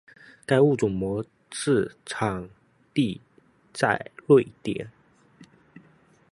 [0.47, 2.49] 该物种的模式产
[2.91, 3.21] 地
[3.71, 4.89] 在瑞典。